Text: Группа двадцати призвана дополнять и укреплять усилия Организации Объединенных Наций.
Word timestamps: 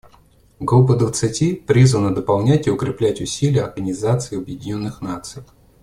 Группа 0.59 0.95
двадцати 0.97 1.53
призвана 1.53 2.11
дополнять 2.11 2.65
и 2.65 2.71
укреплять 2.71 3.21
усилия 3.21 3.61
Организации 3.61 4.35
Объединенных 4.39 4.99
Наций. 5.01 5.43